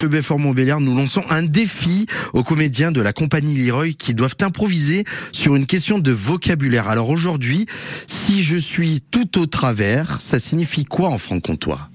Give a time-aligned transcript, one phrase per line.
[0.00, 5.02] Le Belfort-Montbéliard, nous lançons un défi aux comédiens de la compagnie Leroy qui doivent improviser
[5.32, 6.88] sur une question de vocabulaire.
[6.88, 7.66] Alors aujourd'hui,
[8.06, 11.90] si je suis tout au travers, ça signifie quoi en franc-comtois?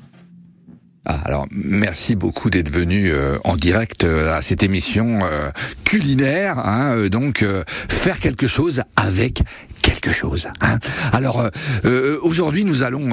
[1.05, 5.49] Ah, alors merci beaucoup d'être venu euh, en direct euh, à cette émission euh,
[5.85, 6.59] culinaire.
[6.59, 7.45] Hein, donc
[7.87, 9.43] faire quelque chose avec
[10.03, 10.47] quelque chose.
[10.61, 10.77] Hein.
[11.11, 11.49] Alors
[12.21, 13.09] aujourd'hui nous allons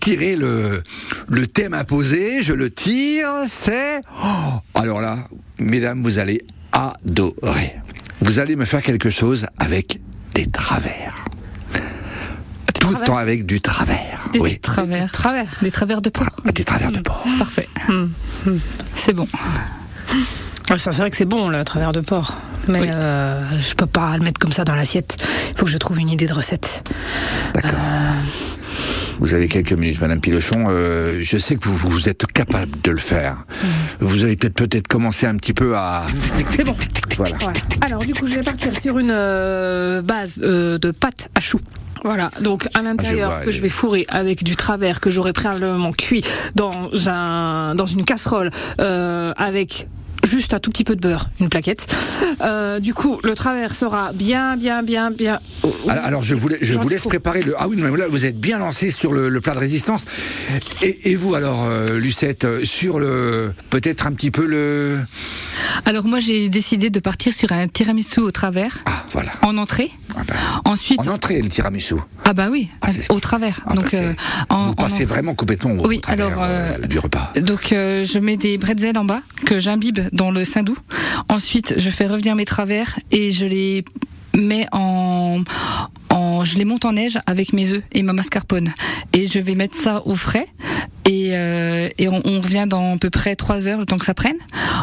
[0.00, 0.82] tirer le
[1.28, 2.42] le thème imposé.
[2.42, 3.30] Je le tire.
[3.46, 5.18] C'est oh, alors là,
[5.58, 7.76] mesdames, vous allez adorer.
[8.20, 10.00] Vous allez me faire quelque chose avec
[10.34, 11.24] des travers
[12.78, 14.28] tout le temps avec du travers.
[14.32, 14.58] Des oui.
[14.60, 15.04] travers.
[15.04, 15.58] Des travers.
[15.60, 16.28] Des travers de porc.
[16.54, 17.26] Des travers de porc.
[17.36, 17.68] Parfait.
[17.88, 18.06] Hmm.
[18.44, 18.58] Hmm.
[18.94, 19.26] C'est bon.
[20.68, 22.34] Ça, c'est vrai que c'est bon, le travers de porc.
[22.68, 25.16] Mais euh, je peux pas le mettre comme ça dans l'assiette.
[25.50, 26.88] Il faut que je trouve une idée de recette.
[27.54, 27.72] D'accord.
[27.74, 28.12] Euh,
[29.20, 30.66] vous avez quelques minutes, Madame Pilochon.
[30.68, 33.36] Euh, je sais que vous, vous êtes capable de le faire.
[33.62, 33.66] Hmm.
[34.00, 36.04] Vous allez peut-être peut-être commencer un petit peu à.
[36.50, 36.76] C'est bon.
[37.16, 37.36] Voilà.
[37.80, 39.14] Alors du coup, je vais partir sur une
[40.02, 41.60] base de pâte à choux.
[42.06, 46.24] Voilà, donc à l'intérieur que je vais fourrer avec du travers que j'aurai préalablement cuit
[46.54, 49.88] dans un dans une casserole euh, avec
[50.26, 51.86] juste un tout petit peu de beurre, une plaquette.
[52.42, 55.40] Euh, du coup, le travers sera bien, bien, bien, bien.
[55.88, 57.54] Alors, je vous, je vous laisse préparer le.
[57.58, 60.04] Ah oui, mais là, vous êtes bien lancé sur le, plat de résistance.
[60.82, 63.52] Et, vous, alors, euh, Lucette, euh, sur le.
[63.70, 64.98] Peut-être un petit peu le.
[65.84, 68.78] Alors, moi, j'ai décidé de partir sur un tiramisu au travers.
[68.86, 69.32] Ah, voilà.
[69.42, 69.90] En entrée.
[70.14, 70.34] Ah ben.
[70.64, 71.00] Ensuite.
[71.00, 71.94] En entrée, le tiramisu.
[72.24, 73.60] Ah, bah oui, ah, au travers.
[73.66, 73.98] Ah, donc, bah,
[74.48, 77.32] en, vous passez vraiment complètement au, oui, travers alors, du repas.
[77.40, 80.78] Donc, je mets des bretzels en bas que j'imbibe dans le Saint-Doux.
[81.28, 83.84] Ensuite, je fais revenir mes travers et je les
[84.34, 85.42] mets en,
[86.10, 88.72] en, je les monte en neige avec mes œufs et ma mascarpone.
[89.12, 90.46] Et je vais mettre ça au frais.
[91.08, 94.14] Et, euh, et on, revient dans à peu près 3 heures, le temps que ça
[94.14, 94.36] prenne.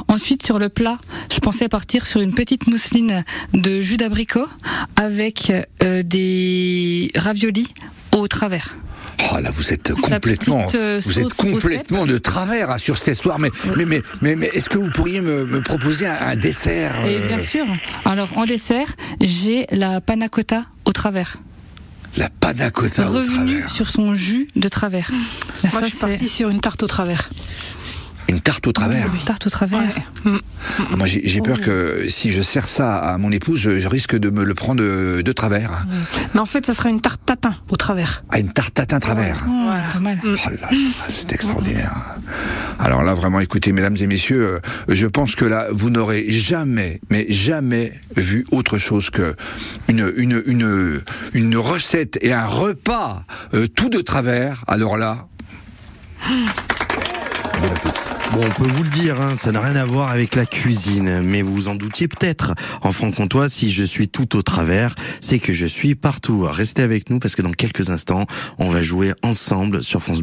[0.08, 0.98] Ensuite, sur le plat,
[1.34, 4.46] je pensais partir sur une petite mousseline de jus d'abricot
[4.96, 5.52] avec
[5.84, 7.74] euh, des raviolis
[8.14, 8.76] au travers.
[9.32, 13.40] Oh là, vous êtes complètement, euh, vous êtes complètement de travers hein, sur cette histoire.
[13.40, 17.20] Mais, mais, mais, mais, mais est-ce que vous pourriez me, me proposer un, dessert Et
[17.20, 17.66] Bien sûr.
[18.06, 18.88] Alors en dessert,
[19.22, 21.38] j'ai la panna cotta au travers.
[22.16, 25.10] La panna cotta Revenu sur son jus de travers.
[25.12, 27.30] Moi, Ça, je suis partie sur une tarte au travers.
[28.30, 29.14] Une tarte au travers.
[29.14, 29.82] Une tarte au travers.
[30.24, 30.38] Mm.
[30.98, 34.44] Moi, j'ai peur que si je sers ça à mon épouse, je risque de me
[34.44, 35.86] le prendre de, travers.
[36.34, 38.24] Mais en fait, ça sera une tarte tatin au travers.
[38.30, 39.46] Ah, une tarte tatin travers.
[39.46, 40.18] Voilà.
[40.26, 40.36] Oh
[41.08, 41.94] c'est extraordinaire.
[42.80, 44.60] Alors là, vraiment, écoutez, mesdames et messieurs, euh,
[44.90, 49.36] je pense que là, vous n'aurez jamais, mais jamais vu autre chose que
[49.88, 51.02] une, une, une,
[51.34, 53.24] une recette et un repas
[53.54, 54.64] euh, tout de travers.
[54.68, 55.28] Alors là.
[58.34, 61.22] Bon, on peut vous le dire, hein, ça n'a rien à voir avec la cuisine,
[61.22, 62.56] mais vous vous en doutiez peut-être.
[62.82, 66.42] En franc-comtois, si je suis tout au travers, c'est que je suis partout.
[66.42, 68.26] Restez avec nous parce que dans quelques instants,
[68.58, 70.22] on va jouer ensemble sur France.